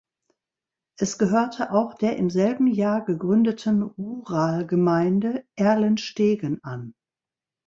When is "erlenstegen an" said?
5.55-6.95